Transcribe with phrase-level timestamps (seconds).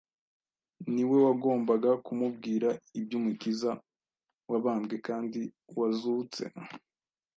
[0.93, 2.69] ni we wagombaga kumubwira
[2.99, 3.71] iby’Umukiza
[4.49, 5.41] wabambwe kandi
[5.77, 6.43] wazutse.